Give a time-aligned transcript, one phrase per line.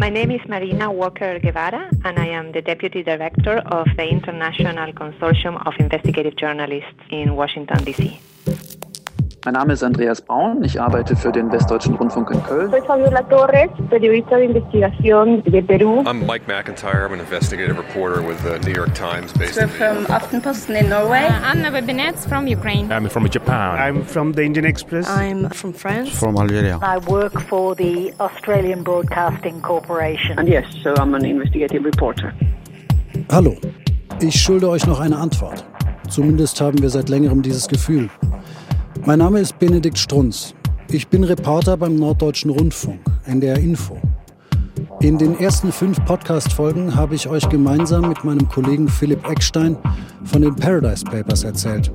[0.00, 4.90] My name is Marina Walker Guevara, and I am the Deputy Director of the International
[4.94, 8.18] Consortium of Investigative Journalists in Washington, D.C.
[9.46, 12.70] Mein Name ist Andreas Braun, ich arbeite für den Westdeutschen Rundfunk in Köln.
[12.70, 16.04] Soy Fabiola Torres, periodista de investigación de Perú.
[16.04, 17.06] I'm Mike McIntyre.
[17.06, 20.90] I'm an investigative reporter with the New York Times based We're in from Aftenposten in
[20.90, 21.24] Norway.
[21.24, 22.92] Uh, Anna Bebinets from Ukraine.
[22.92, 23.78] I'm from Japan.
[23.78, 25.08] I'm from the Indian Express.
[25.08, 26.10] I'm from France.
[26.10, 26.78] From Algeria.
[26.82, 30.38] I work for the Australian Broadcasting Corporation.
[30.38, 32.34] And yes, so I'm an investigative reporter.
[33.30, 33.56] Hallo,
[34.20, 35.64] ich schulde euch noch eine Antwort.
[36.10, 38.10] Zumindest haben wir seit längerem dieses Gefühl.
[39.06, 40.54] Mein Name ist Benedikt Strunz.
[40.90, 43.96] Ich bin Reporter beim Norddeutschen Rundfunk, NDR Info.
[45.00, 49.76] In den ersten fünf Podcast-Folgen habe ich euch gemeinsam mit meinem Kollegen Philipp Eckstein
[50.24, 51.90] von den Paradise Papers erzählt.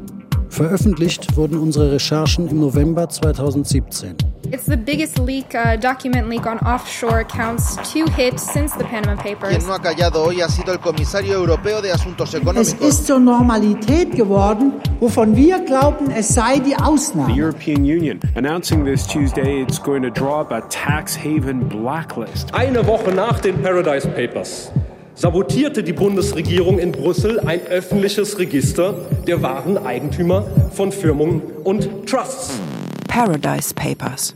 [0.50, 4.16] Veröffentlicht wurden unsere Recherchen im November 2017.
[4.52, 9.22] It's the biggest leak, uh, document leak on offshore accounts to hit since the Panama
[9.22, 9.50] Papers.
[9.56, 12.74] Quien no ha callado hoy ha sido el comisario europeo de Asuntos Económicos.
[12.74, 17.34] Es ist zur Normalität geworden, wovon wir glauben, es sei die Ausnahme.
[17.34, 22.54] The European Union announcing this Tuesday it's going to draw up a tax haven blacklist.
[22.54, 24.72] Eine Woche nach den Paradise Papers
[25.16, 28.94] sabotierte die Bundesregierung in Brüssel ein öffentliches Register
[29.26, 32.60] der wahren Eigentümer von Firmen und Trusts.
[33.08, 34.36] Paradise Papers.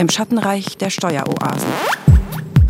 [0.00, 1.68] Im Schattenreich der Steueroasen.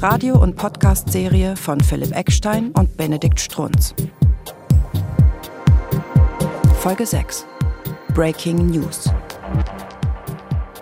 [0.00, 3.95] Radio- und Podcast-Serie von Philipp Eckstein und Benedikt Strunz.
[6.81, 7.47] Folge 6.
[8.14, 9.08] Breaking News.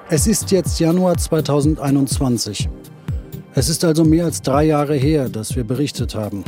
[0.09, 2.71] Es ist jetzt Januar 2021.
[3.55, 6.45] Es ist also mehr als drei Jahre her, dass wir berichtet haben.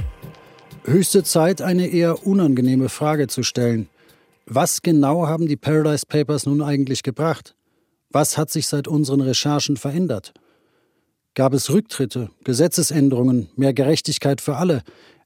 [0.84, 3.90] Höchste Zeit, eine eher unangenehme Frage zu stellen.
[4.46, 7.54] Was genau haben die Paradise Papers nun eigentlich gebracht?
[8.12, 10.34] Was hat sich seit unseren Recherchen verändert?
[11.34, 14.82] Gab es Rücktritte, Gesetzesänderungen, mehr Gerechtigkeit für alle?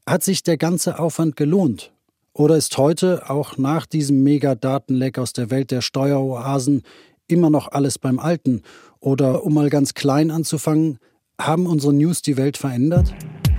[0.07, 1.93] Hat sich der ganze Aufwand gelohnt?
[2.35, 6.83] Oder ist heute, auch nach diesem Megadatenleck aus der Welt der Steueroasen,
[7.27, 8.61] immer noch alles beim Alten?
[9.01, 10.99] Oder, um mal ganz klein anzufangen,
[11.41, 13.15] haben unsere News die Welt verändert?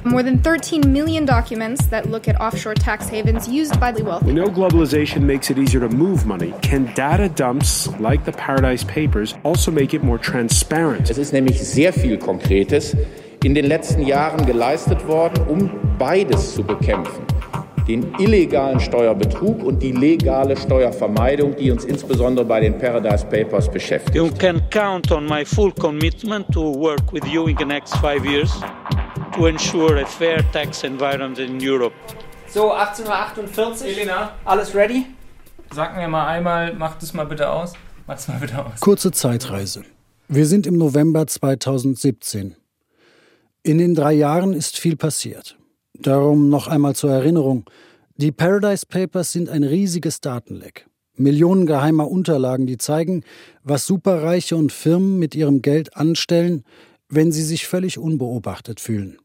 [0.08, 4.28] More than 13 million documents that look at offshore tax havens used by the wealthy.
[4.28, 6.54] We know globalization makes it easier to move money.
[6.62, 11.10] Can data dumps like the Paradise Papers also make it more transparent?
[11.10, 12.96] Es ist nämlich sehr viel Konkretes
[13.44, 17.26] in den letzten Jahren geleistet worden, um beides zu bekämpfen.
[17.88, 24.16] Den illegalen Steuerbetrug und die legale Steuervermeidung, die uns insbesondere bei den Paradise Papers beschäftigt.
[24.16, 28.24] You can count on my full commitment to work with you in the next five
[28.24, 28.52] years
[29.36, 31.94] to ensure a fair tax environment in Europe.
[32.48, 33.88] So, 18.48 Uhr.
[33.88, 35.08] Elena, alles ready?
[35.74, 37.74] Sag mir mal einmal, mach das mal bitte aus.
[38.08, 38.80] Mach's mal bitte aus.
[38.80, 39.84] Kurze Zeitreise.
[40.30, 42.56] Wir sind im November 2017.
[43.64, 45.58] In den drei Jahren ist viel passiert.
[45.94, 47.70] Darum noch einmal zur Erinnerung.
[48.16, 50.88] Die Paradise Papers sind ein riesiges Datenleck.
[51.18, 53.24] Millionen geheimer Unterlagen, die zeigen,
[53.64, 56.64] was Superreiche und Firmen mit ihrem Geld anstellen,
[57.10, 59.18] wenn sie sich völlig unbeobachtet fühlen.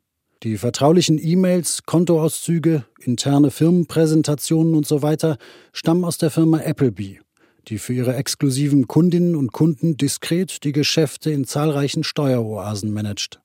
[0.42, 5.36] Die vertraulichen E-Mails, Kontoauszüge, interne Firmenpräsentationen und so weiter
[5.74, 7.20] stammen aus der Firma Appleby,
[7.68, 13.42] die für ihre exklusiven Kundinnen und Kunden diskret die Geschäfte in zahlreichen Steueroasen managt.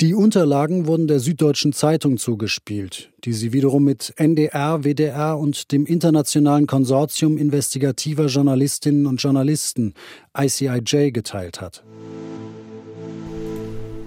[0.00, 5.84] Die Unterlagen wurden der Süddeutschen Zeitung zugespielt, die sie wiederum mit NDR, WDR und dem
[5.84, 9.92] Internationalen Konsortium investigativer Journalistinnen und Journalisten
[10.34, 11.84] ICIJ geteilt hat.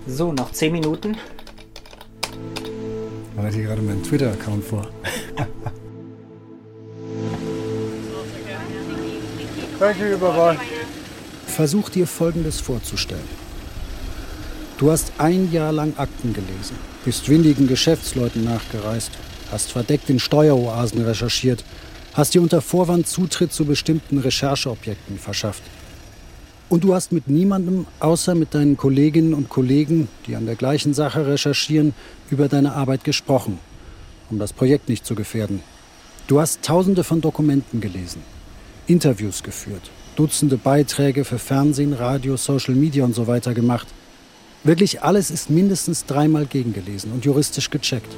[0.08, 1.18] So, noch 10 Minuten.
[3.32, 4.90] Ich bereite hier gerade meinen Twitter-Account vor.
[11.48, 13.24] Versuch dir Folgendes vorzustellen.
[14.78, 16.76] Du hast ein Jahr lang Akten gelesen,
[17.06, 19.12] bist windigen Geschäftsleuten nachgereist,
[19.50, 21.64] hast verdeckt in Steueroasen recherchiert,
[22.14, 25.64] hast dir unter Vorwand Zutritt zu bestimmten Rechercheobjekten verschafft.
[26.72, 30.94] Und du hast mit niemandem, außer mit deinen Kolleginnen und Kollegen, die an der gleichen
[30.94, 31.94] Sache recherchieren,
[32.30, 33.60] über deine Arbeit gesprochen,
[34.30, 35.60] um das Projekt nicht zu gefährden.
[36.28, 38.22] Du hast Tausende von Dokumenten gelesen,
[38.88, 43.90] Interviews geführt, Dutzende Beiträge für Fernsehen, Radio, Social Media und so weiter gemacht.
[44.64, 48.16] Wirklich alles ist mindestens dreimal gegengelesen und juristisch gecheckt.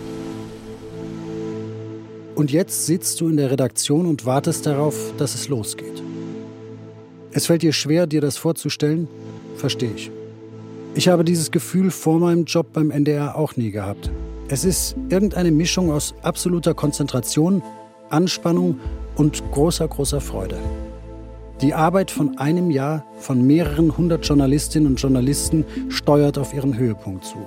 [2.36, 6.04] Und jetzt sitzt du in der Redaktion und wartest darauf, dass es losgeht.
[7.34, 9.08] Es fällt dir schwer, dir das vorzustellen?
[9.58, 10.12] Verstehe ich.
[10.94, 14.12] Ich habe dieses Gefühl vor meinem Job beim NDR auch nie gehabt.
[14.50, 17.64] Es ist irgendeine Mischung aus absoluter Konzentration,
[18.10, 18.80] Anspannung
[19.16, 20.58] und großer, großer Freude.
[21.62, 27.26] Die Arbeit von einem Jahr von mehreren hundert Journalistinnen und Journalisten steuert auf ihren Höhepunkt
[27.26, 27.38] zu.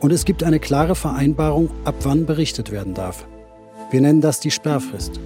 [0.00, 3.26] Und es gibt eine klare Vereinbarung, ab wann berichtet werden darf.
[3.90, 5.18] Wir nennen das die Sperrfrist.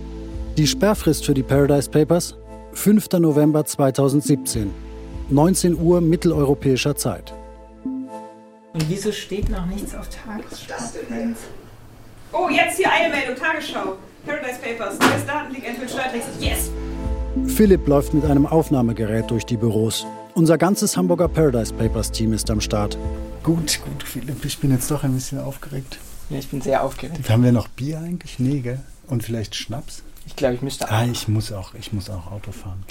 [0.56, 2.37] Die Sperrfrist für die Paradise Papers
[2.72, 3.12] 5.
[3.19, 4.70] November 2017,
[5.30, 7.32] 19 Uhr mitteleuropäischer Zeit.
[7.84, 10.74] Und wieso steht noch nichts auf Tagesschau?
[12.32, 13.96] Oh, jetzt hier eine Meldung, Tagesschau.
[14.26, 16.26] Paradise Papers, neues Datenleak enthüllt Steuertricks.
[16.40, 16.70] Yes!
[17.46, 20.06] Philipp läuft mit einem Aufnahmegerät durch die Büros.
[20.34, 22.96] Unser ganzes Hamburger Paradise Papers Team ist am Start.
[23.42, 25.98] Gut, gut, Philipp, ich bin jetzt doch ein bisschen aufgeregt.
[26.30, 27.28] Ja, ich bin sehr aufgeregt.
[27.28, 28.38] Haben wir noch Bier eigentlich?
[28.38, 28.80] Nee, gell?
[29.08, 30.02] Und vielleicht Schnaps?
[30.26, 30.92] Ich glaube, ich müsste auch.
[30.92, 32.82] Ah, ich muss auch, ich muss auch Auto fahren.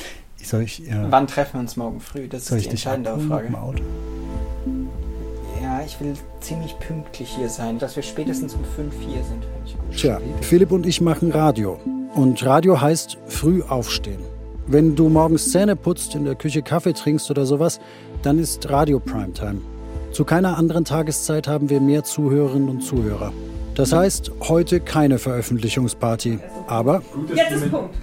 [0.44, 2.28] Soll ich, ja, Wann treffen wir uns morgen früh?
[2.28, 3.44] Das soll ist die entscheidende Frage.
[3.44, 3.84] mit dem Auto?
[5.62, 7.78] Ja, ich will ziemlich pünktlich hier sein.
[7.78, 9.98] Dass wir spätestens um 5 hier sind, finde ich gut.
[9.98, 11.80] Tja, Philipp und ich machen Radio.
[12.16, 14.20] Und Radio heißt früh aufstehen.
[14.68, 17.80] Wenn du morgens Zähne putzt, in der Küche Kaffee trinkst oder sowas,
[18.24, 19.62] dann ist Radio Primetime.
[20.12, 23.32] Zu keiner anderen Tageszeit haben wir mehr Zuhörerinnen und Zuhörer.
[23.82, 26.38] Das heißt, heute keine Veröffentlichungsparty.
[26.68, 27.02] Aber
[27.34, 27.96] Jetzt ist Punkt.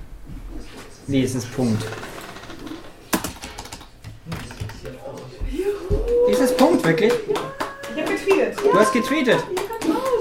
[1.06, 1.84] Ist es Punkt?
[6.28, 7.12] Ist es Punkt, wirklich?
[7.94, 8.58] Ich habe getweetet.
[8.60, 9.36] Du hast getweetet.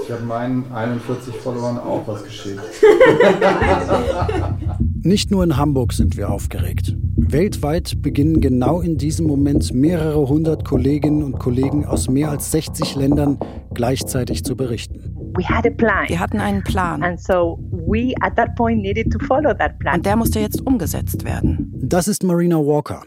[0.04, 2.60] Ich habe meinen 41 Followern auch was geschickt.
[5.02, 6.94] nicht nur in Hamburg sind wir aufgeregt.
[7.16, 12.94] Weltweit beginnen genau in diesem Moment mehrere hundert Kolleginnen und Kollegen aus mehr als 60
[12.94, 13.40] Ländern
[13.74, 15.07] gleichzeitig zu berichten.
[15.38, 16.08] We had a plan.
[16.08, 17.02] Wir hatten einen Plan.
[17.04, 19.94] And so we at that point needed to follow that plan.
[19.96, 21.70] Und der musste jetzt umgesetzt werden.
[21.80, 23.02] Das ist Marina Walker.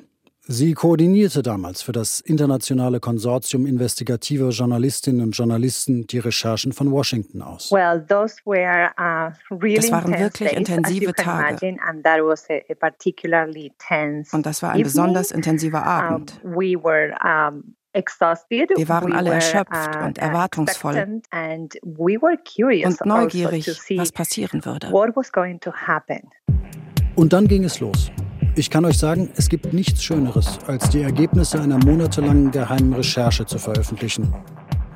[0.48, 7.42] Sie koordinierte damals für das internationale Konsortium investigativer Journalistinnen und Journalisten die Recherchen von Washington
[7.42, 7.72] aus.
[7.72, 11.66] Well, those were uh, really Das waren intense wirklich intensive Tage.
[11.66, 14.84] imagine, and that was a, a particularly tense Und das war ein evening.
[14.86, 16.40] besonders intensiver Abend.
[17.94, 23.68] Wir waren alle erschöpft uh, und erwartungsvoll expectant, and we were curious und also neugierig,
[23.98, 24.92] was passieren würde.
[24.92, 26.22] what was going to happen.
[27.16, 28.12] Und dann ging es los.
[28.56, 33.46] Ich kann euch sagen, es gibt nichts Schöneres, als die Ergebnisse einer monatelangen geheimen Recherche
[33.46, 34.34] zu veröffentlichen.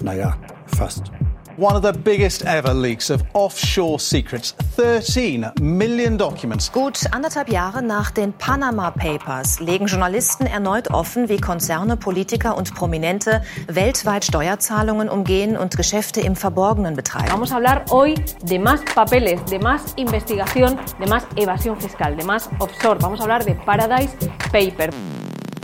[0.02, 1.12] Naja, fast.
[1.58, 4.54] One of the biggest ever leaks of offshore secrets.
[4.76, 6.70] 13 million documents.
[6.70, 12.76] Gut anderthalb Jahre nach den Panama Papers legen Journalisten erneut offen, wie Konzerne, Politiker und
[12.76, 17.32] Prominente weltweit Steuerzahlungen umgehen und Geschäfte im Verborgenen betreiben.
[17.32, 22.26] Vamos a hablar hoy de más papeles, de más investigación, de más evasión fiscal, de
[22.26, 23.00] más offshore.
[23.00, 24.14] Vamos a hablar de Paradise
[24.52, 24.90] Paper.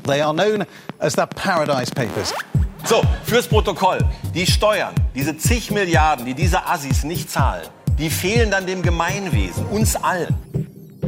[0.06, 0.66] They are known
[1.00, 2.34] as the Paradise Papers.
[2.86, 4.00] So, fürs Protokoll.
[4.34, 7.68] Die Steuern, diese zig Milliarden, die diese Assis nicht zahlen,
[7.98, 10.36] die fehlen dann dem Gemeinwesen, uns allen.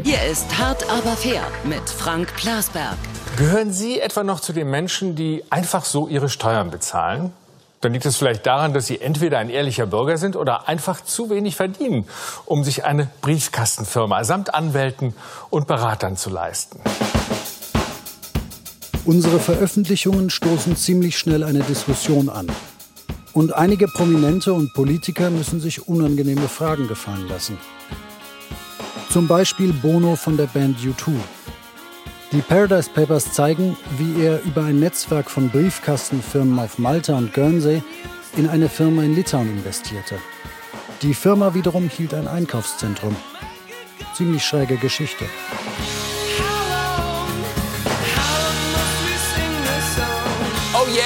[0.04, 2.98] Hier ist Hart aber fair mit Frank Plasberg.
[3.38, 7.34] Gehören Sie etwa noch zu den Menschen, die einfach so ihre Steuern bezahlen?
[7.82, 11.30] Dann liegt es vielleicht daran, dass Sie entweder ein ehrlicher Bürger sind oder einfach zu
[11.30, 12.08] wenig verdienen,
[12.46, 15.16] um sich eine Briefkastenfirma samt Anwälten
[15.50, 16.80] und Beratern zu leisten.
[19.06, 22.48] Unsere Veröffentlichungen stoßen ziemlich schnell eine Diskussion an.
[23.34, 27.58] Und einige Prominente und Politiker müssen sich unangenehme Fragen gefallen lassen.
[29.10, 31.12] Zum Beispiel Bono von der Band U2.
[32.32, 37.84] Die Paradise Papers zeigen, wie er über ein Netzwerk von Briefkastenfirmen auf Malta und Guernsey
[38.38, 40.16] in eine Firma in Litauen investierte.
[41.02, 43.16] Die Firma wiederum hielt ein Einkaufszentrum.
[44.16, 45.26] Ziemlich schräge Geschichte.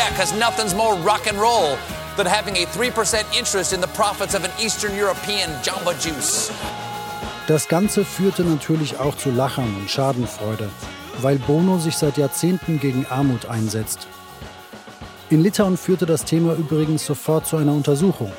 [0.08, 1.78] Yeah, because nothing's more rock and roll
[2.16, 6.52] than having a 3% interest in the profits of an Eastern European Jamba Juice.
[7.48, 10.70] Das Ganze führte natürlich auch zu Lachern und Schadenfreude,
[11.22, 14.08] weil Bono sich seit Jahrzehnten gegen Armut einsetzt.
[15.30, 18.32] In Litauen führte das Thema übrigens sofort zu einer Untersuchung.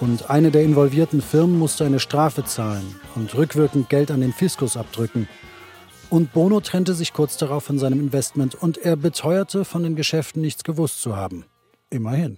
[0.00, 4.76] Und eine der involvierten Firmen musste eine Strafe zahlen und rückwirkend Geld an den Fiskus
[4.76, 5.28] abdrücken.
[6.12, 10.42] Und Bono trennte sich kurz darauf von seinem Investment und er beteuerte, von den Geschäften
[10.42, 11.46] nichts gewusst zu haben.
[11.88, 12.36] Immerhin.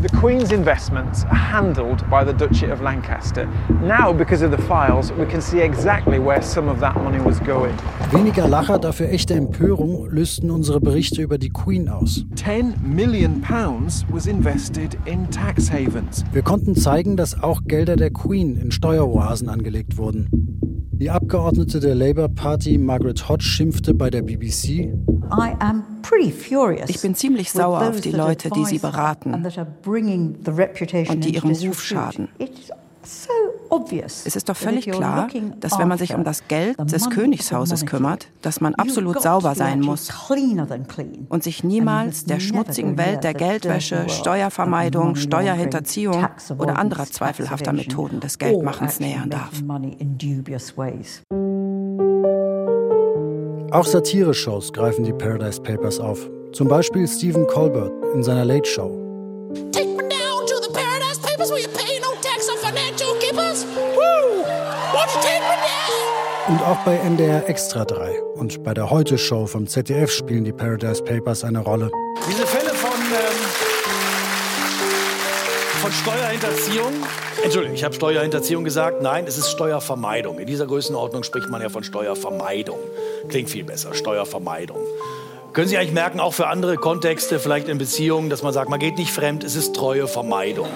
[0.00, 3.46] The Queen's investments are handled by the Duchy of Lancaster.
[3.82, 7.38] Now, because of the files, we can see exactly where some of that money was
[7.40, 7.74] going.
[8.12, 12.24] Weniger Lacher, dafür echte Empörung lösten unsere Berichte über die Queen aus.
[12.36, 16.24] 10 million pounds was invested in tax havens.
[16.32, 20.71] Wir konnten zeigen, dass auch Gelder der Queen in Steueroasen angelegt wurden.
[21.02, 24.94] Die Abgeordnete der Labour Party Margaret Hodge schimpfte bei der BBC.
[26.86, 29.44] Ich bin ziemlich sauer auf die Leute, die sie beraten und
[31.24, 32.28] die ihrem Ruf schaden.
[34.24, 35.28] Es ist doch völlig klar,
[35.60, 39.80] dass wenn man sich um das Geld des Königshauses kümmert, dass man absolut sauber sein
[39.80, 40.10] muss
[41.28, 46.26] und sich niemals der schmutzigen Welt der Geldwäsche, Steuervermeidung, Steuerhinterziehung
[46.58, 49.50] oder anderer zweifelhafter Methoden des Geldmachens nähern darf.
[53.70, 56.28] Auch Satire-Shows greifen die Paradise Papers auf.
[56.52, 58.90] Zum Beispiel Stephen Colbert in seiner Late Show.
[59.72, 61.81] Take me down to the Paradise Papers where you
[66.52, 71.02] Und auch bei NDR Extra 3 und bei der Heute-Show vom ZDF spielen die Paradise
[71.02, 71.90] Papers eine Rolle.
[72.28, 73.36] Diese Fälle von, ähm,
[75.80, 76.92] von Steuerhinterziehung.
[77.42, 79.00] Entschuldigung, ich habe Steuerhinterziehung gesagt.
[79.00, 80.38] Nein, es ist Steuervermeidung.
[80.38, 82.80] In dieser Größenordnung spricht man ja von Steuervermeidung.
[83.30, 84.76] Klingt viel besser, Steuervermeidung.
[85.54, 88.78] Können Sie eigentlich merken, auch für andere Kontexte, vielleicht in Beziehungen, dass man sagt, man
[88.78, 90.68] geht nicht fremd, es ist treue Vermeidung.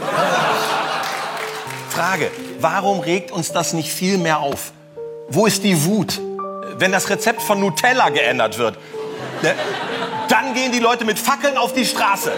[1.90, 2.30] Frage,
[2.60, 4.72] warum regt uns das nicht viel mehr auf?
[5.28, 6.20] Wo ist die Wut?
[6.78, 8.78] Wenn das Rezept von Nutella geändert wird,
[9.42, 9.54] ne,
[10.28, 12.32] dann gehen die Leute mit Fackeln auf die Straße.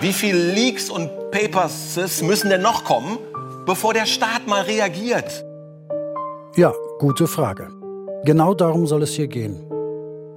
[0.00, 3.18] Wie viele Leaks und Papers müssen denn noch kommen,
[3.66, 5.44] bevor der Staat mal reagiert?
[6.56, 7.68] Ja, gute Frage.
[8.24, 9.62] Genau darum soll es hier gehen.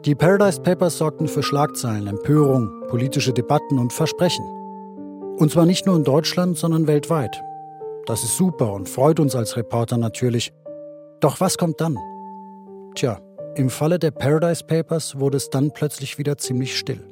[0.05, 4.45] Die Paradise Papers sorgten für Schlagzeilen, Empörung, politische Debatten und Versprechen.
[5.37, 7.41] Und zwar nicht nur in Deutschland, sondern weltweit.
[8.05, 10.53] Das ist super und freut uns als Reporter natürlich.
[11.21, 11.97] Doch was kommt dann?
[12.95, 13.19] Tja,
[13.55, 17.05] im Falle der Paradise Papers wurde es dann plötzlich wieder ziemlich still.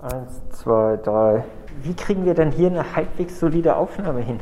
[0.00, 1.44] Eins, zwei, drei.
[1.82, 4.40] Wie kriegen wir denn hier eine halbwegs solide Aufnahme hin?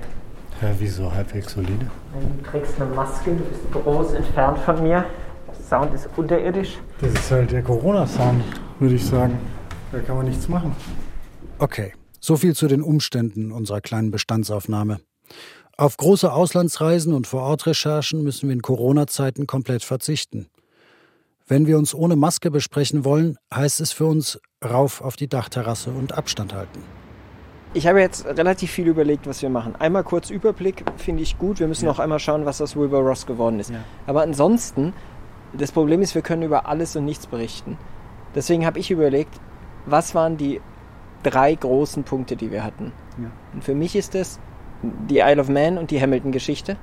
[0.60, 1.90] Ja, wieso halbwegs solide?
[2.12, 5.04] Du trägst eine Maske, du bist groß entfernt von mir.
[5.48, 6.78] Der Sound ist unterirdisch.
[7.00, 8.44] Das ist halt der Corona-Sound,
[8.78, 9.40] würde ich sagen.
[9.90, 10.76] Da kann man nichts machen.
[11.58, 15.00] Okay, so viel zu den Umständen unserer kleinen Bestandsaufnahme.
[15.76, 20.48] Auf große Auslandsreisen und Vorortrecherchen müssen wir in Corona-Zeiten komplett verzichten.
[21.48, 25.90] Wenn wir uns ohne Maske besprechen wollen, heißt es für uns rauf auf die Dachterrasse
[25.90, 26.82] und Abstand halten.
[27.74, 29.74] Ich habe jetzt relativ viel überlegt, was wir machen.
[29.76, 31.58] Einmal kurz Überblick, finde ich gut.
[31.58, 31.90] Wir müssen Ja.
[31.90, 33.70] auch einmal schauen, was aus Wilbur Ross geworden ist.
[33.70, 33.78] Ja.
[34.06, 34.92] Aber ansonsten,
[35.54, 37.78] das Problem ist, wir können über alles und nichts berichten.
[38.34, 39.40] Deswegen habe ich überlegt,
[39.86, 40.60] was waren die
[41.22, 42.92] drei großen Punkte, die wir hatten.
[43.18, 43.30] Ja.
[43.54, 44.38] Und für mich ist es
[44.82, 46.76] die Isle of Man und die Hamilton-Geschichte.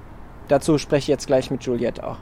[0.48, 2.18] Dazu spreche ich jetzt gleich mit Juliette auch.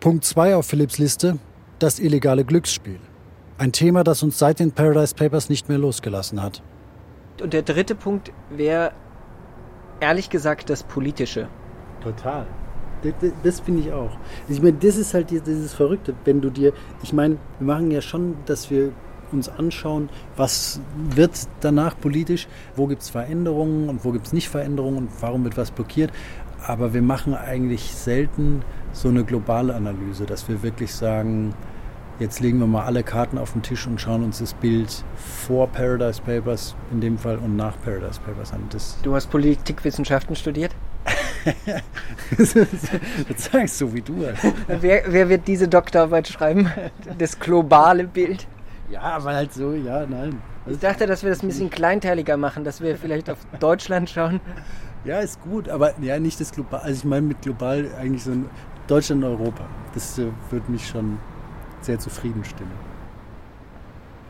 [0.00, 1.38] Punkt 2 auf Philipps Liste:
[1.78, 3.00] das illegale Glücksspiel.
[3.58, 6.62] Ein Thema, das uns seit den Paradise Papers nicht mehr losgelassen hat.
[7.42, 8.92] Und der dritte Punkt wäre,
[10.00, 11.48] ehrlich gesagt, das Politische.
[12.00, 12.46] Total.
[13.02, 14.10] Das, das, das finde ich auch.
[14.48, 16.72] Ich meine, das ist halt die- dieses Verrückte, wenn du dir,
[17.02, 18.92] ich meine, wir machen ja schon, dass wir
[19.32, 20.80] uns anschauen, was
[21.10, 25.44] wird danach politisch, wo gibt es Veränderungen und wo gibt es nicht Veränderungen und warum
[25.44, 26.12] wird was blockiert.
[26.66, 31.54] Aber wir machen eigentlich selten so eine globale Analyse, dass wir wirklich sagen,
[32.18, 35.68] jetzt legen wir mal alle Karten auf den Tisch und schauen uns das Bild vor
[35.68, 38.64] Paradise Papers in dem Fall und nach Paradise Papers an.
[38.70, 40.74] Das Du hast Politikwissenschaften studiert?
[42.36, 42.54] das
[43.36, 44.26] sagst du, wie du
[44.66, 46.70] wer, wer wird diese Doktorarbeit schreiben?
[47.16, 48.46] Das globale Bild?
[48.90, 50.40] Ja, aber halt so, ja, nein.
[50.66, 54.40] Ich dachte, dass wir das ein bisschen kleinteiliger machen, dass wir vielleicht auf Deutschland schauen.
[55.04, 56.80] Ja, ist gut, aber ja, nicht das global.
[56.80, 58.50] Also ich meine mit global eigentlich so ein
[58.86, 59.64] Deutschland und Europa.
[59.94, 61.18] Das äh, würde mich schon
[61.80, 62.72] sehr zufrieden stimmen.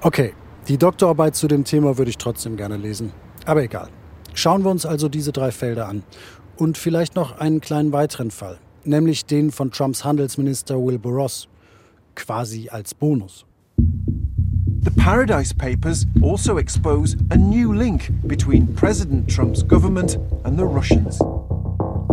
[0.00, 0.34] Okay,
[0.68, 3.12] die Doktorarbeit zu dem Thema würde ich trotzdem gerne lesen.
[3.46, 3.88] Aber egal.
[4.34, 6.02] Schauen wir uns also diese drei Felder an.
[6.56, 11.48] Und vielleicht noch einen kleinen weiteren Fall, nämlich den von Trumps Handelsminister Wilbur Ross.
[12.14, 13.47] Quasi als Bonus.
[14.84, 21.18] The Paradise Papers also expose a new link between President Trump's government and the Russians.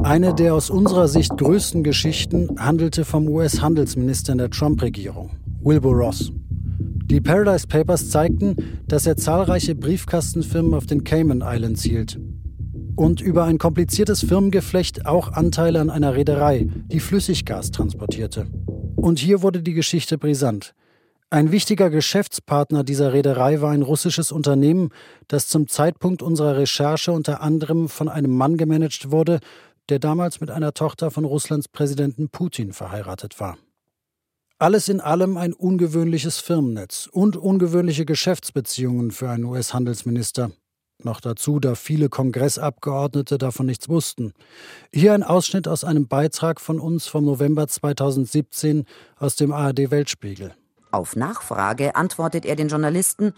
[0.04, 5.32] Eine der aus unserer Sicht größten Geschichten handelte vom US-Handelsminister in der Trump-Regierung,
[5.62, 6.32] Wilbur Ross.
[7.06, 8.56] Die Paradise Papers zeigten,
[8.88, 12.20] dass er zahlreiche Briefkastenfirmen auf den Cayman Islands hielt
[12.96, 18.48] und über ein kompliziertes Firmengeflecht auch Anteile an einer Reederei, die Flüssiggas transportierte.
[18.96, 20.74] Und hier wurde die Geschichte brisant.
[21.36, 24.92] Ein wichtiger Geschäftspartner dieser Reederei war ein russisches Unternehmen,
[25.27, 29.42] das zum Zeitpunkt unserer Recherche unter anderem von einem Mann gemanagt wurde,
[29.89, 33.58] der damals mit einer Tochter von Russlands Präsidenten Putin verheiratet war.
[34.60, 40.51] Alles in allem ein ungewöhnliches Firmennetz und ungewöhnliche Geschäftsbeziehungen für einen US-Handelsminister.
[41.04, 44.32] Noch dazu, da viele Kongressabgeordnete davon nichts wussten.
[44.94, 48.86] Hier ein Ausschnitt aus einem Beitrag von uns vom November 2017
[49.18, 50.56] aus dem ARD Weltspiegel.
[50.96, 53.34] Auf Nachfrage antwortet er den Journalisten,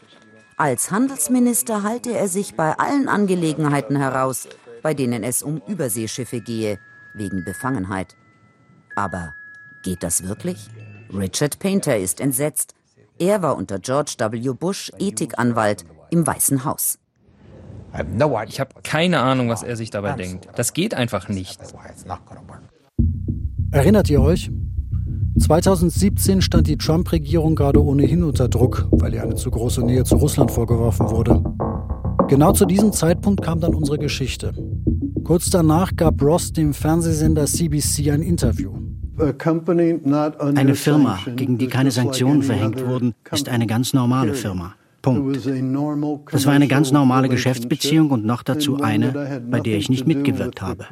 [0.57, 4.47] Als Handelsminister halte er sich bei allen Angelegenheiten heraus,
[4.83, 6.77] bei denen es um Überseeschiffe gehe,
[7.15, 8.15] wegen Befangenheit.
[8.95, 9.33] Aber
[9.81, 10.69] geht das wirklich?
[11.11, 12.75] Richard Painter ist entsetzt.
[13.17, 14.53] Er war unter George W.
[14.53, 16.99] Bush Ethikanwalt im Weißen Haus.
[18.49, 20.47] Ich habe keine Ahnung, was er sich dabei denkt.
[20.55, 21.59] Das geht einfach nicht.
[23.71, 24.51] Erinnert ihr euch?
[25.39, 30.15] 2017 stand die Trump-Regierung gerade ohnehin unter Druck, weil ihr eine zu große Nähe zu
[30.15, 31.43] Russland vorgeworfen wurde.
[32.27, 34.53] Genau zu diesem Zeitpunkt kam dann unsere Geschichte.
[35.23, 38.73] Kurz danach gab Ross dem Fernsehsender CBC ein Interview.
[39.17, 44.75] Eine Firma, gegen die keine Sanktionen verhängt wurden, ist eine ganz normale Firma.
[45.01, 45.37] Punkt.
[46.31, 50.61] Das war eine ganz normale Geschäftsbeziehung und noch dazu eine, bei der ich nicht mitgewirkt
[50.61, 50.85] habe.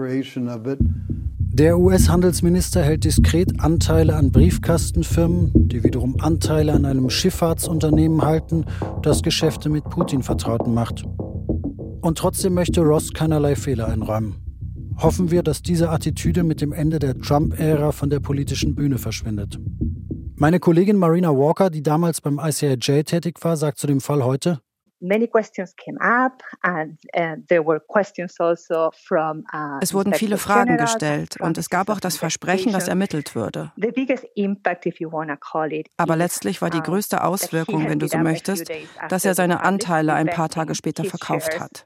[1.58, 8.66] Der US-Handelsminister hält diskret Anteile an Briefkastenfirmen, die wiederum Anteile an einem Schifffahrtsunternehmen halten,
[9.02, 11.06] das Geschäfte mit Putin vertrauten macht.
[12.02, 14.36] Und trotzdem möchte Ross keinerlei Fehler einräumen.
[14.98, 19.58] Hoffen wir, dass diese Attitüde mit dem Ende der Trump-Ära von der politischen Bühne verschwindet.
[20.38, 24.60] Meine Kollegin Marina Walker, die damals beim ICIJ tätig war, sagt zu dem Fall heute,
[25.06, 30.38] many questions came up and uh, there were questions also from uh, Es wurden viele
[30.38, 33.72] Fragen gestellt und es gab auch das Versprechen, dass ermittelt würde.
[35.98, 38.72] Aber letztlich war die größte Auswirkung, wenn du so möchtest,
[39.10, 41.84] dass er seine Anteile ein paar Tage später verkauft hat.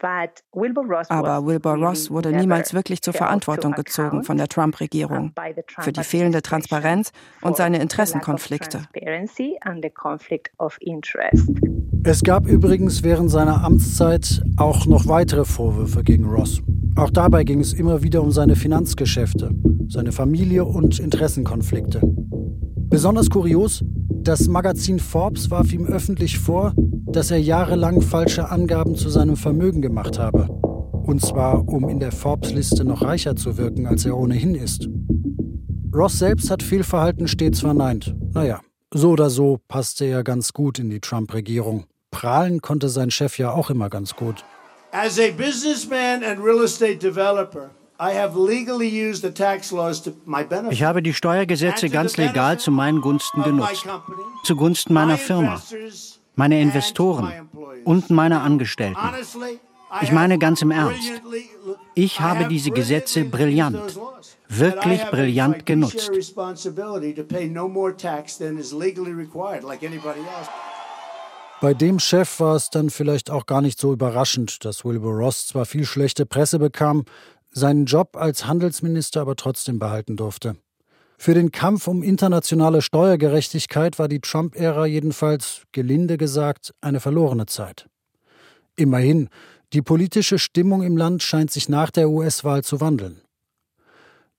[1.09, 5.33] Aber Wilbur Ross wurde niemals wirklich zur Verantwortung gezogen von der Trump-Regierung
[5.79, 7.11] für die fehlende Transparenz
[7.41, 8.83] und seine Interessenkonflikte.
[12.03, 16.61] Es gab übrigens während seiner Amtszeit auch noch weitere Vorwürfe gegen Ross.
[16.95, 19.51] Auch dabei ging es immer wieder um seine Finanzgeschäfte,
[19.89, 22.01] seine Familie und Interessenkonflikte.
[22.89, 26.73] Besonders kurios, das Magazin Forbes warf ihm öffentlich vor,
[27.11, 30.47] dass er jahrelang falsche Angaben zu seinem Vermögen gemacht habe.
[31.03, 34.89] Und zwar, um in der Forbes-Liste noch reicher zu wirken, als er ohnehin ist.
[35.93, 38.15] Ross selbst hat Fehlverhalten stets verneint.
[38.33, 38.61] Naja,
[38.93, 41.85] so oder so passte er ganz gut in die Trump-Regierung.
[42.11, 44.43] Prahlen konnte sein Chef ja auch immer ganz gut.
[44.91, 47.69] As a businessman and real estate developer,
[50.71, 53.85] ich habe die Steuergesetze ganz legal zu meinen Gunsten genutzt.
[54.45, 55.61] Zugunsten meiner Firma,
[56.35, 57.49] meiner Investoren
[57.83, 59.01] und meiner Angestellten.
[60.01, 61.21] Ich meine ganz im Ernst.
[61.93, 63.99] Ich habe diese Gesetze brillant,
[64.47, 66.09] wirklich brillant genutzt.
[71.61, 75.47] Bei dem Chef war es dann vielleicht auch gar nicht so überraschend, dass Wilbur Ross
[75.47, 77.03] zwar viel schlechte Presse bekam,
[77.51, 80.55] seinen Job als Handelsminister aber trotzdem behalten durfte.
[81.17, 87.89] Für den Kampf um internationale Steuergerechtigkeit war die Trump-Ära jedenfalls, gelinde gesagt, eine verlorene Zeit.
[88.77, 89.27] Immerhin,
[89.73, 93.19] die politische Stimmung im Land scheint sich nach der US-Wahl zu wandeln.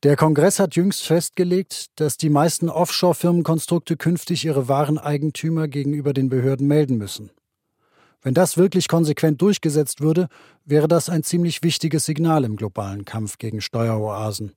[0.03, 6.31] Der Kongress hat jüngst festgelegt, dass die meisten Offshore-Firmenkonstrukte künftig ihre wahren Eigentümer gegenüber den
[6.31, 7.31] Behörden melden müssen.
[8.23, 10.29] Wenn das wirklich konsequent durchgesetzt würde,
[10.65, 14.55] wäre das ein ziemlich wichtiges Signal im globalen Kampf gegen Steueroasen.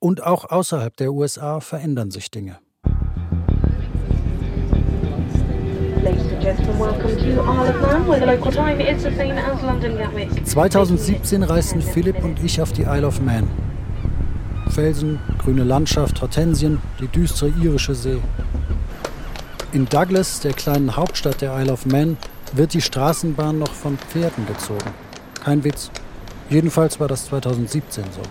[0.00, 2.58] Und auch außerhalb der USA verändern sich Dinge.
[10.44, 13.48] 2017 reisten Philipp und ich auf die Isle of Man.
[14.72, 18.18] Felsen, grüne Landschaft, Hortensien, die düstere irische See.
[19.72, 22.16] In Douglas, der kleinen Hauptstadt der Isle of Man,
[22.54, 24.90] wird die Straßenbahn noch von Pferden gezogen.
[25.44, 25.90] Kein Witz.
[26.48, 28.22] Jedenfalls war das 2017 so.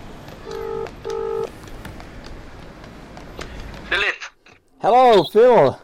[3.88, 4.14] Philip.
[4.80, 5.76] Hello, Phil.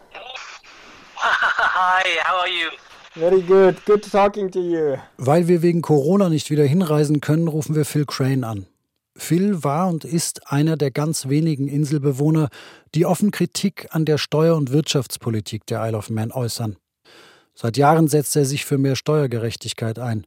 [1.16, 2.68] Hi, how are you?
[3.14, 3.84] Very good.
[3.86, 4.96] Good talking to you.
[5.18, 8.66] Weil wir wegen Corona nicht wieder hinreisen können, rufen wir Phil Crane an.
[9.18, 12.48] Phil war und ist einer der ganz wenigen Inselbewohner,
[12.94, 16.76] die offen Kritik an der Steuer- und Wirtschaftspolitik der Isle of Man äußern.
[17.54, 20.24] Seit Jahren setzt er sich für mehr Steuergerechtigkeit ein.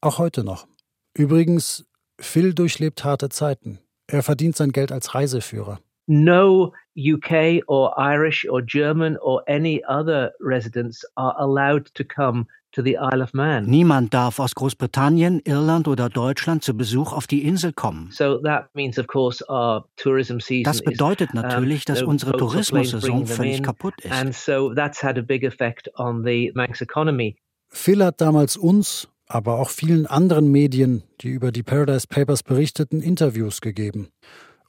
[0.00, 0.66] Auch heute noch.
[1.14, 1.84] Übrigens,
[2.18, 3.78] Phil durchlebt harte Zeiten.
[4.06, 5.78] Er verdient sein Geld als Reiseführer.
[6.10, 12.82] no UK or Irish or German or any other residents are allowed to come to
[12.82, 13.64] the Isle of Man.
[13.64, 18.10] Niemand darf aus Großbritannien, Irland oder Deutschland zu Besuch auf die Insel kommen.
[18.12, 23.62] So that means of course our tourism season Das bedeutet natürlich, dass unsere Tourismussaison völlig
[23.62, 24.12] kaputt ist.
[24.12, 27.36] And so that's had a big effect on the Manx economy.
[27.68, 33.00] Phil hat damals uns, aber auch vielen anderen Medien, die über die Paradise Papers berichteten,
[33.00, 34.08] Interviews gegeben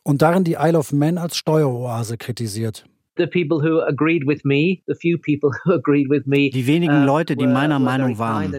[0.04, 2.86] und darin die Isle of Man als Steueroase kritisiert.
[6.54, 8.52] Die wenigen uh, Leute, die meiner Meinung waren,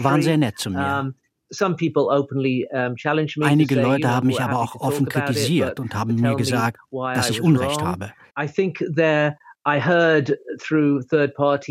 [0.00, 0.78] waren sehr nett zu mir.
[3.48, 7.82] Einige Leute haben mich aber auch offen kritisiert und haben mir gesagt, dass ich Unrecht
[7.82, 8.12] habe.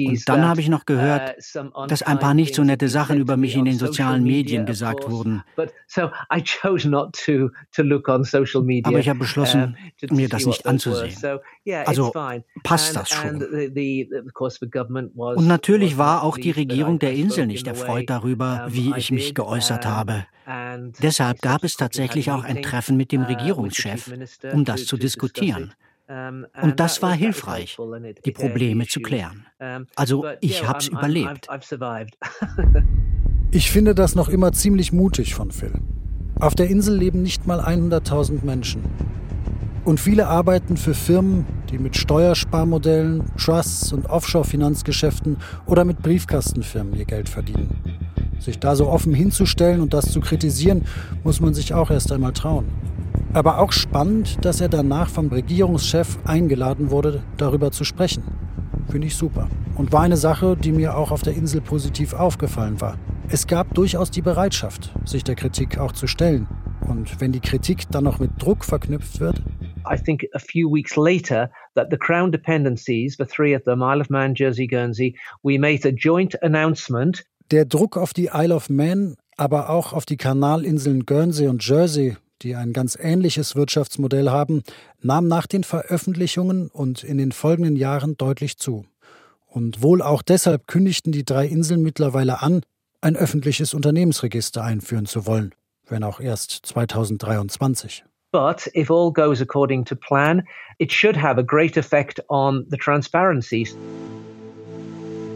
[0.08, 3.38] Und dann habe ich noch gehört, uh, dass ein paar nicht so nette Sachen über
[3.38, 5.44] mich in den sozialen Medien gesagt wurden.
[8.84, 9.78] Aber ich habe beschlossen,
[10.10, 11.40] mir das nicht anzusehen.
[11.86, 12.12] Also
[12.64, 13.42] passt das schon.
[15.18, 19.86] Und natürlich war auch die Regierung der Insel nicht erfreut darüber, wie ich mich geäußert
[19.86, 20.26] habe.
[21.02, 24.14] Deshalb gab es tatsächlich auch ein Treffen mit dem uh, Regierungschef,
[24.54, 25.74] um das zu diskutieren.
[26.08, 27.78] Und das war hilfreich,
[28.26, 29.46] die Probleme zu klären.
[29.96, 31.48] Also ich habe es überlebt.
[33.50, 35.72] Ich finde das noch immer ziemlich mutig von Phil.
[36.38, 38.84] Auf der Insel leben nicht mal 100.000 Menschen.
[39.86, 47.06] Und viele arbeiten für Firmen, die mit Steuersparmodellen, Trusts und Offshore-Finanzgeschäften oder mit Briefkastenfirmen ihr
[47.06, 47.80] Geld verdienen.
[48.38, 50.84] Sich da so offen hinzustellen und das zu kritisieren,
[51.24, 52.66] muss man sich auch erst einmal trauen.
[53.34, 58.24] Aber auch spannend, dass er danach vom Regierungschef eingeladen wurde, darüber zu sprechen.
[58.90, 59.50] Finde ich super.
[59.76, 62.98] Und war eine Sache, die mir auch auf der Insel positiv aufgefallen war.
[63.30, 66.48] Es gab durchaus die Bereitschaft, sich der Kritik auch zu stellen.
[66.88, 69.42] Und wenn die Kritik dann noch mit Druck verknüpft wird,
[69.90, 74.02] I think a few weeks later that the Crown dependencies, the three of them, Isle
[74.02, 77.26] of Man, Jersey, Guernsey, we made a joint announcement.
[77.52, 82.18] Der Druck auf die Isle of Man, aber auch auf die Kanalinseln Guernsey und Jersey
[82.42, 84.64] die ein ganz ähnliches Wirtschaftsmodell haben,
[85.02, 88.86] nahm nach den Veröffentlichungen und in den folgenden Jahren deutlich zu.
[89.46, 92.62] Und wohl auch deshalb kündigten die drei Inseln mittlerweile an,
[93.02, 95.54] ein öffentliches Unternehmensregister einführen zu wollen,
[95.88, 98.04] wenn auch erst 2023.
[98.32, 100.44] But if all goes according to plan,
[100.80, 103.68] it should have a great effect on the transparency.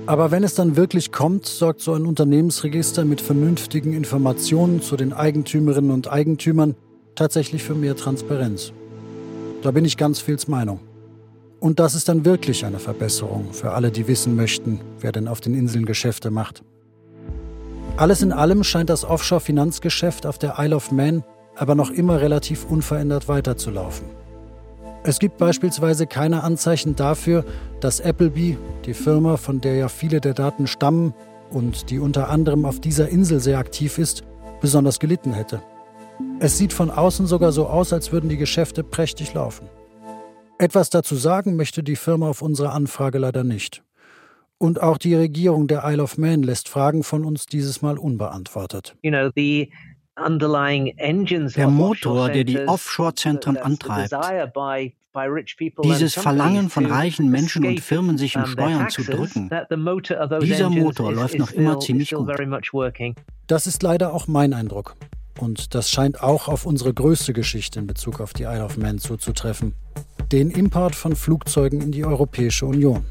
[0.08, 5.14] Aber wenn es dann wirklich kommt, sorgt so ein Unternehmensregister mit vernünftigen Informationen zu den
[5.14, 6.76] Eigentümerinnen und Eigentümern
[7.16, 8.74] tatsächlich für mehr Transparenz.
[9.62, 10.80] Da bin ich ganz Phils Meinung.
[11.60, 15.42] Und das ist dann wirklich eine Verbesserung für alle, die wissen möchten, wer denn auf
[15.42, 16.64] den Inseln Geschäfte macht.
[17.98, 21.24] Alles in allem scheint das Offshore-Finanzgeschäft auf der Isle of Man
[21.56, 24.08] aber noch immer relativ unverändert weiterzulaufen.
[25.04, 27.44] Es gibt beispielsweise keine Anzeichen dafür,
[27.80, 31.14] dass Appleby, die Firma, von der ja viele der Daten stammen
[31.50, 34.24] und die unter anderem auf dieser Insel sehr aktiv ist,
[34.62, 35.62] besonders gelitten hätte.
[36.40, 39.70] Es sieht von außen sogar so aus, als würden die Geschäfte prächtig laufen.
[40.58, 43.84] Etwas dazu sagen möchte die Firma auf unsere Anfrage leider nicht.
[44.58, 48.96] Und auch die Regierung der Isle of Man lässt Fragen von uns dieses Mal unbeantwortet.
[49.04, 49.68] Der
[51.68, 54.14] Motor, der die Offshore-Zentren antreibt,
[55.84, 59.50] dieses Verlangen von reichen Menschen und Firmen, sich in Steuern zu drücken,
[60.42, 62.30] dieser Motor läuft noch immer ziemlich gut.
[63.48, 64.96] Das ist leider auch mein Eindruck.
[65.40, 69.00] Und das scheint auch auf unsere größte Geschichte in Bezug auf die Isle of Man
[69.00, 69.74] zuzutreffen.
[70.32, 73.06] Den Import von Flugzeugen in die Europäische Union.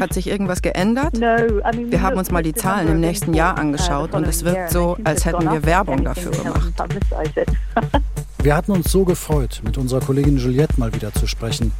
[0.00, 1.20] Hat sich irgendwas geändert?
[1.20, 5.24] Wir haben uns mal die Zahlen im nächsten Jahr angeschaut und es wirkt so, als
[5.24, 6.72] hätten wir Werbung dafür gemacht.
[8.42, 11.70] Wir hatten uns so gefreut, mit unserer Kollegin Juliette mal wieder zu sprechen.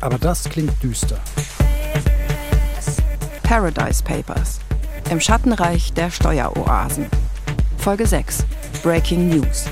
[0.00, 1.20] Aber das klingt düster.
[3.44, 4.58] Paradise Papers.
[5.08, 7.06] Im Schattenreich der Steueroasen.
[7.80, 8.44] Folge 6
[8.82, 9.64] Breaking News.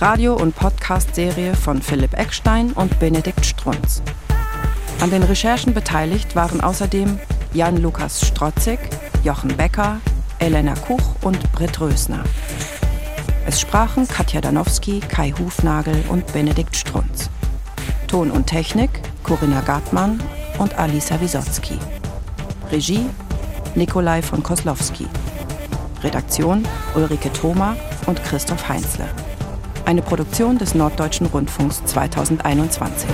[0.00, 4.02] Radio- und Podcast-Serie von Philipp Eckstein und Benedikt Strunz.
[5.00, 7.18] An den Recherchen beteiligt waren außerdem
[7.54, 8.78] Jan-Lukas Strotzig,
[9.24, 10.02] Jochen Becker,
[10.40, 12.22] Elena Kuch und Britt Rösner.
[13.46, 17.30] Es sprachen Katja Danowski, Kai Hufnagel und Benedikt Strunz.
[18.08, 18.90] Ton und Technik
[19.22, 20.22] Corinna Gartmann
[20.58, 21.78] und Alisa Wisotzki.
[22.70, 23.06] Regie
[23.74, 25.06] Nikolai von Koslowski.
[26.02, 29.06] Redaktion Ulrike Thoma und Christoph Heinzle.
[29.84, 33.08] Eine Produktion des Norddeutschen Rundfunks 2021.